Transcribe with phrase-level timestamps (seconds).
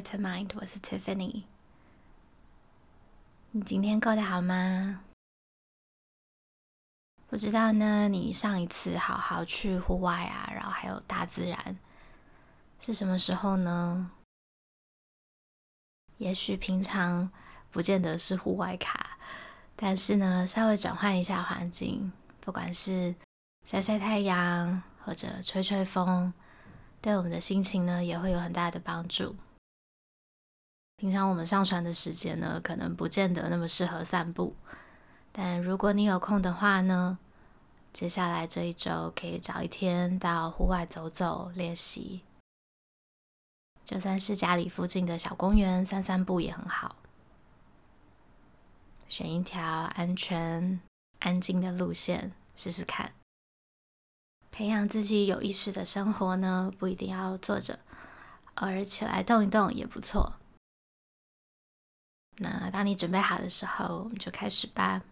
[0.00, 1.42] Better Mind，我是 Tiffany。
[3.50, 5.02] 你今天过得好吗？
[7.28, 11.76] 不知道呢，你上一次好好去户外啊，然后还有大自然，
[12.80, 14.10] 是什么时候呢？
[16.16, 17.30] 也许平常
[17.70, 19.18] 不见得是户外卡，
[19.76, 23.14] 但是呢，稍微转换一下环境，不管是
[23.66, 26.32] 晒晒太阳或者吹吹风，
[27.02, 29.36] 对我们的心情呢，也会有很大的帮助。
[31.00, 34.54] 平常我们上传的时间呢，可能不见得那么适合散步。
[35.32, 37.18] 但如果你有空的话呢，
[37.90, 42.20] 接下来这一周可以找一天到户外走走练习，
[43.82, 46.96] 就算是家里附近的小公园散散步也很好。
[49.08, 50.82] 选一条安全、
[51.20, 53.14] 安静的路线试试看。
[54.50, 57.78] 培养自己有意识的生活呢，不一定要坐着，
[58.56, 60.34] 偶尔起来动一动也不错。
[62.42, 65.02] 那当你准备好的时候，我们就开始吧。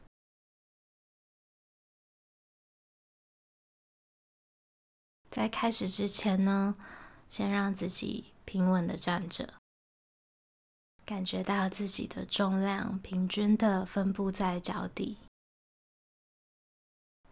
[5.31, 6.75] 在开始之前呢，
[7.29, 9.55] 先让自己平稳的站着，
[11.05, 15.19] 感觉到自己的重量平均的分布在脚底。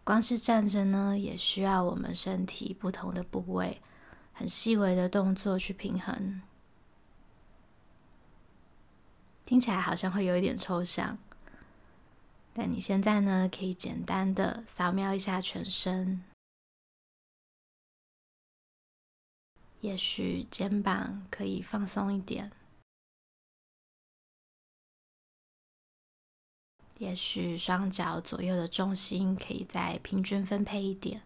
[0.03, 3.81] 光是站着呢，也需要我们身体不同的部位，
[4.31, 6.41] 很细微的动作去平衡。
[9.47, 11.17] 听起来好像会有一点抽象，
[12.53, 16.21] 但你现在呢，可以简单的扫描一下全身，
[19.79, 22.51] 也许肩膀可以放松一点，
[26.97, 31.21] 也许双脚左右的重心可以再平均分配一点。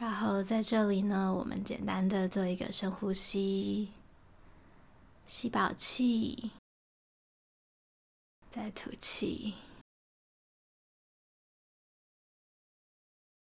[0.00, 3.92] 然后在这里呢，我们简单的做一个深呼吸，
[5.26, 6.52] 吸饱气，
[8.48, 9.52] 再吐气。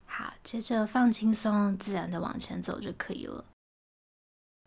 [0.04, 3.44] 好，接着放轻松，自然的往前走就可以了。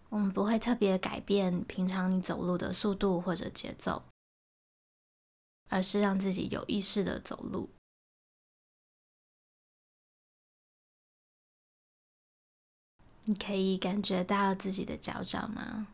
[0.08, 4.02] 我们不会特别改变平常你走路的速度或者节奏，
[5.70, 7.70] 而是让自己有意识的走路。
[13.28, 15.88] 你可以感觉到自己的脚掌吗？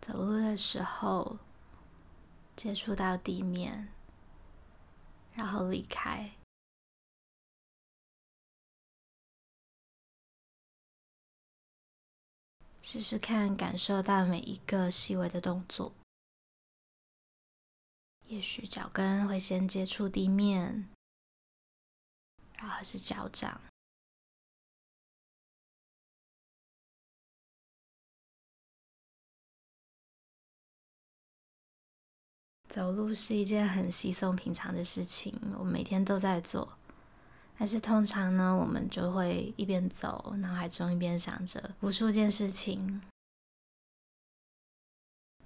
[0.00, 1.38] 走路的时候
[2.54, 3.88] 接触到地面，
[5.34, 6.30] 然后离开。
[12.80, 15.92] 试试看，感受到每一个细微的动作。
[18.26, 20.88] 也许脚跟会先接触地面，
[22.54, 23.60] 然后是脚掌。
[32.70, 36.78] 走路是一件很稀松平常的事情，我每天都在做。
[37.58, 43.02] 但是通常呢，我们就会一边走，脑海中一边想着无数件事情。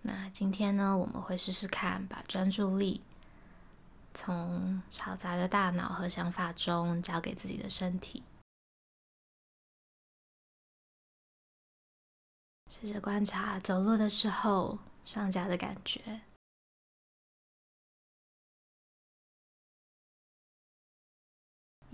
[0.03, 3.01] 那今天呢，我们会试试看，把专注力
[4.13, 8.23] 从嘈杂的大脑和想法中交给自己的身体，
[12.71, 16.21] 试着观察走路的时候上脚的感觉。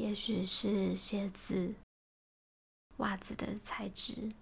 [0.01, 1.75] 也许是鞋子、
[2.97, 4.33] 袜子的材质，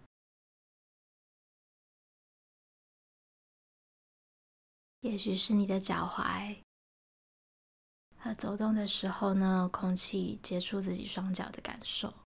[5.00, 6.58] 也许是你的脚踝
[8.18, 12.27] 和走动的时候呢，空气接触自己双脚的感受。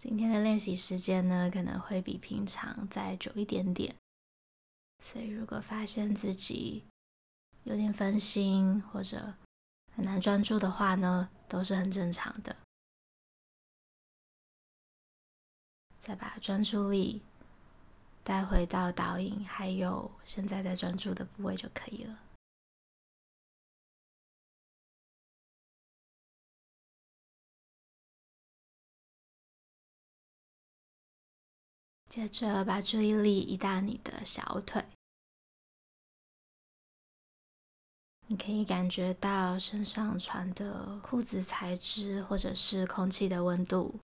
[0.00, 3.94] 今天的练习时间呢，可能会比平常再久一点点，
[5.04, 6.86] 所以如果发现自己
[7.64, 9.34] 有点分心或者
[9.94, 12.56] 很难专注的话呢，都是很正常的。
[15.98, 17.20] 再把专注力
[18.24, 22.18] 带回到导引，还有现在在专注的部位就可以了。
[32.10, 34.84] 接着把注意力移到你的小腿。
[38.26, 44.00] 你可以感觉到身上穿的裤子材质或者是空气的温度。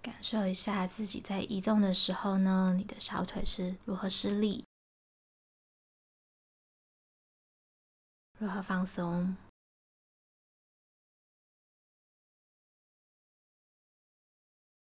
[0.00, 4.64] 感受一下自己在移动的时候呢你的小腿是如何施力
[8.38, 9.47] 如何放松。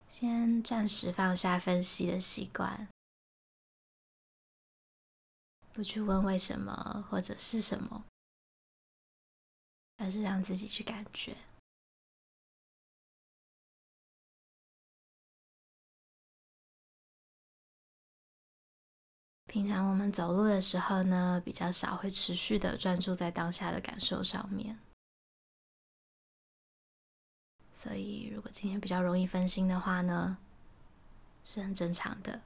[0.07, 2.87] 先暂时放下分析的习惯，
[5.73, 8.05] 不去问为什么或者是什么，
[9.97, 11.37] 而是让自己去感觉。
[19.45, 24.79] 平常我们走路的时候呢，比较少会持续的专注在当下的感受上面。
[27.77, 30.39] 所以，如果今天比较容易分心的话呢，
[31.43, 32.41] 是很正常的。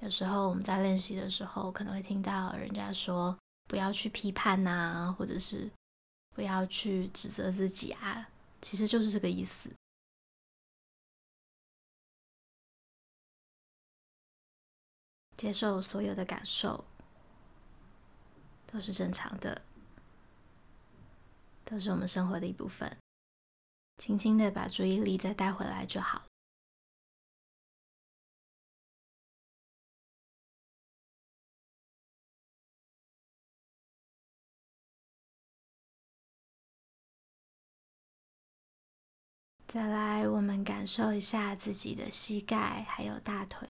[0.00, 3.38] 有时候我们在练习的时候，可能会听到人家说
[3.68, 5.70] 不要去批判呐，或者是
[6.34, 8.28] 不要去指责自己啊，
[8.60, 9.70] 其实就是这个意思。
[15.36, 16.84] 接受所有的感受，
[18.66, 19.62] 都是正常的。
[21.68, 22.96] 都是我们生活的一部分，
[23.98, 26.24] 轻轻的把注意力再带回来就好。
[39.66, 43.67] 再来，我们感受一下自己的膝盖还有大腿。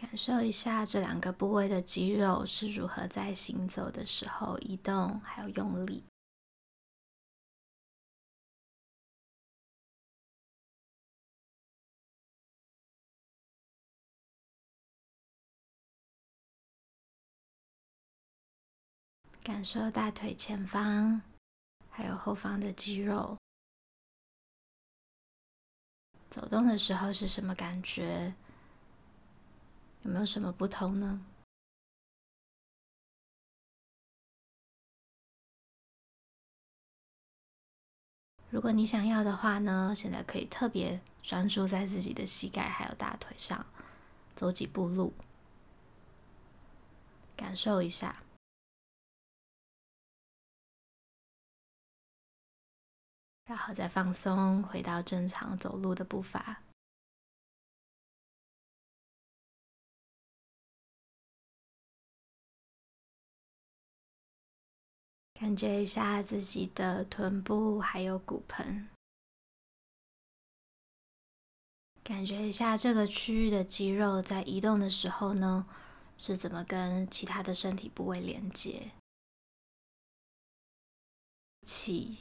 [0.00, 6.04] 感受一下这两个部位的肌肉是如何在行走的时候移动，还有用力。
[19.42, 21.20] 感受大腿前方
[21.90, 23.36] 还有后方的肌肉，
[26.30, 28.32] 走动的时候是什么感觉？
[30.02, 31.24] 有没有什么不同呢？
[38.50, 43.66] 如果你想要的话呢，现在可以特别专注在自己的膝盖还有大腿上，
[44.34, 45.12] 走几步路，
[47.36, 48.22] 感受一下，
[53.44, 56.62] 然后再放松，回到正常走路的步伐。
[65.38, 68.88] 感觉一下自己的臀部还有骨盆，
[72.02, 75.68] 感觉一下这个区域的肌肉在移动的时候呢，
[76.18, 78.90] 是怎么跟其他的身体部位连接？
[81.62, 82.18] 起，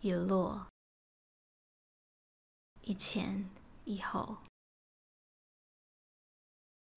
[0.00, 0.66] 一落，
[2.80, 3.50] 一前
[3.84, 4.38] 一后，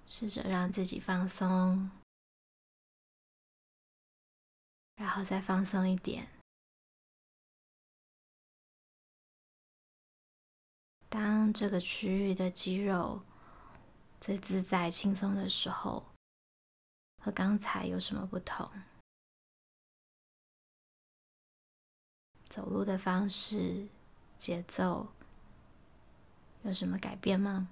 [0.06, 1.92] 试着让自己放松。
[4.98, 6.28] 然后再放松一点。
[11.08, 13.24] 当这个区域的肌肉
[14.20, 16.06] 最自在、轻松的时候，
[17.24, 18.70] 和刚才有什么不同？
[22.44, 23.88] 走路的方式、
[24.38, 25.14] 节奏
[26.64, 27.70] 有什么改变吗？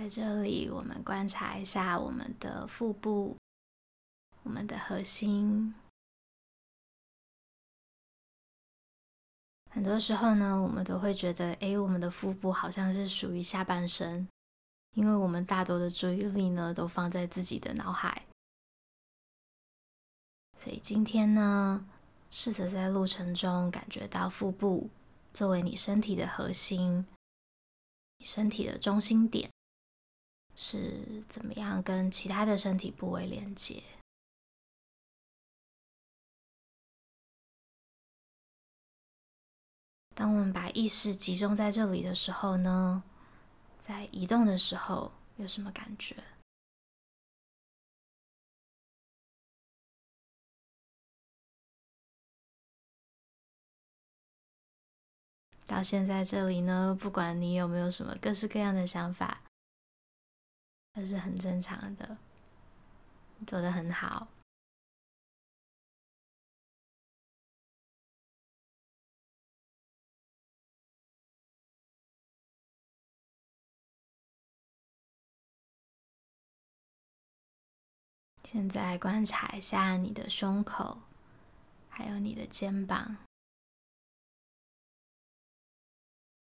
[0.00, 3.36] 在这里，我们观察一下我们的腹部，
[4.42, 5.74] 我们的核心。
[9.70, 14.26] 很多时候呢，我们都会觉得，哎，我们的腹部好像是属于下半身，
[14.96, 18.24] 因为我们大多的注意力呢，都放在自己的脑海。
[20.56, 21.86] 所以今天呢，
[22.30, 24.88] 试着在路程中感觉到腹部
[25.34, 27.06] 作为你身体的核心，
[28.24, 29.50] 身体的中心点。
[30.62, 33.82] 是怎么样跟其他的身体部位连接？
[40.14, 43.02] 当我们把意识集中在这里的时候呢，
[43.80, 46.14] 在移动的时候有什么感觉？
[55.66, 59.40] 到现在这里呢，不管你有没有什么各式各样的想法。
[60.92, 62.18] 这是很正常的，
[63.46, 64.28] 做的很好。
[78.44, 81.00] 现在观察一下你的胸口，
[81.88, 83.16] 还有你的肩膀，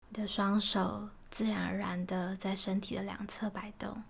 [0.08, 4.04] 你的双手自然而然的在身体的两侧摆动。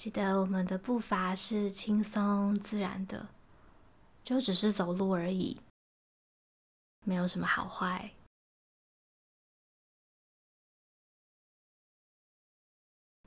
[0.00, 3.28] 记得我们的步伐是轻松自然的，
[4.24, 5.60] 就只是走路而已，
[7.04, 8.14] 没有什么好坏。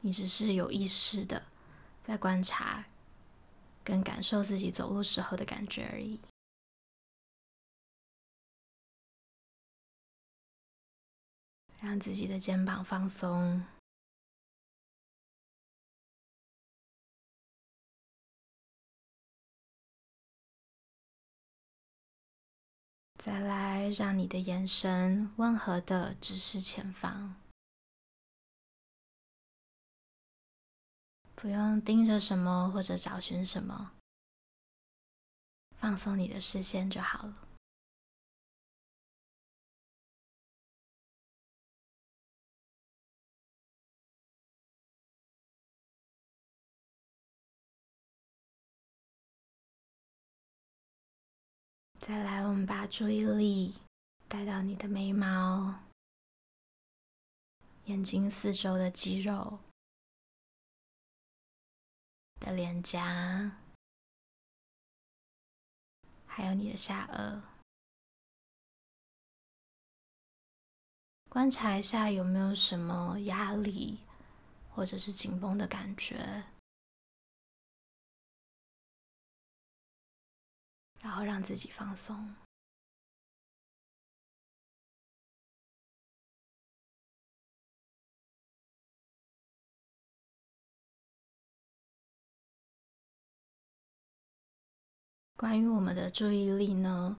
[0.01, 1.45] 你只是有意识的
[2.03, 2.83] 在观察
[3.83, 6.19] 跟感受自己走路时候的感觉而已。
[11.79, 13.63] 让自己的肩膀放松，
[23.25, 27.35] 再来让你的眼神温和的直视前方。
[31.33, 33.93] 不用盯着什么或者找寻什么，
[35.77, 37.33] 放松你的视线就好了。
[52.05, 53.75] 再来，我们把注意力
[54.27, 55.85] 带到你的眉毛、
[57.85, 59.59] 眼睛四周的肌肉。
[62.41, 63.57] 的脸颊，
[66.27, 67.41] 还有你的下颚，
[71.29, 74.01] 观察一下有没有什么压力
[74.69, 76.43] 或者是紧绷的感觉，
[81.03, 82.33] 然后让自己放松。
[95.35, 97.17] 关于我们的注意力呢，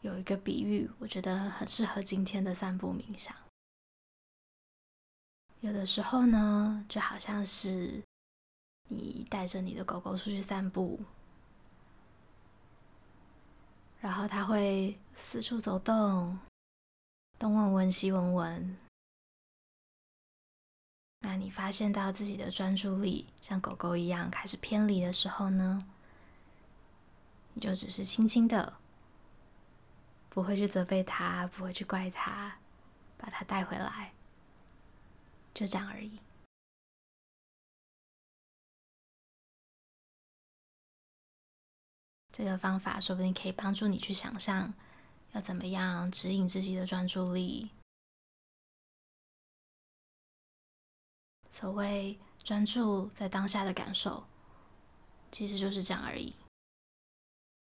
[0.00, 3.36] 有一个比喻，我觉得很适合今天的散步冥想。
[5.60, 8.02] 有的时候呢，就好像是
[8.88, 10.98] 你带着你的狗狗出去散步，
[14.06, 16.38] 然后它会四处走动，
[17.40, 18.78] 东闻闻西闻闻。
[21.22, 25.84] 那你发现到自己的专注力像狗狗一样开始偏离的时候呢，
[27.54, 28.74] 你就只是轻轻的，
[30.28, 32.58] 不会去责备他，不会去怪他，
[33.16, 34.12] 把他带回来，
[35.52, 36.20] 就这样而已。
[42.36, 44.74] 这个方法说不定可以帮助你去想象，
[45.32, 47.70] 要怎么样指引自己的专注力。
[51.50, 54.26] 所谓专注在当下的感受，
[55.32, 56.34] 其实就是这样而已。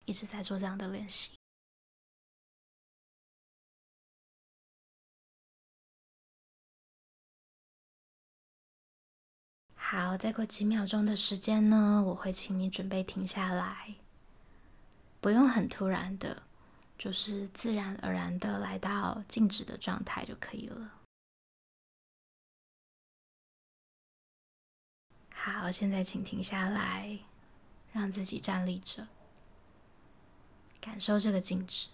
[0.07, 1.31] 一直在做这样的练习。
[9.77, 13.95] 好，再过几秒钟的时间呢，我会请你准备停下来，
[15.25, 16.43] 不用很突然的，
[16.99, 20.93] 就是自然而然的来到静止的状态就可以了。
[25.31, 27.21] 好，现在请停下来，
[27.91, 29.09] 让自己站立着。
[30.79, 31.89] 感受这个静止。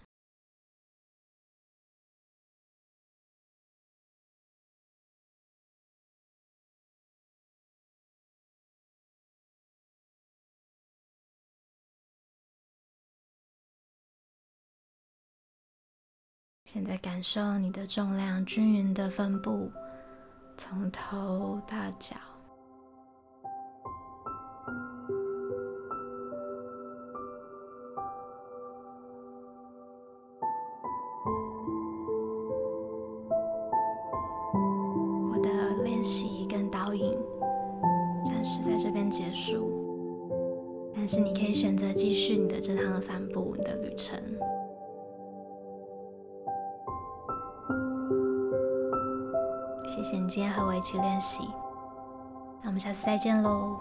[16.72, 19.68] 现在感受你的重量均匀的分布，
[20.56, 22.14] 从头到脚。
[35.32, 37.10] 我的练习跟导引
[38.24, 39.68] 暂时在这边结束，
[40.94, 44.16] 但是你可以选择继续你的这趟散步，你的旅程。
[49.90, 51.50] 谢谢你今天和我一起练习，
[52.62, 53.76] 那我们下次再见喽。